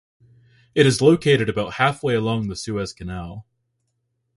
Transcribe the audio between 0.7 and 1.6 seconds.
It is located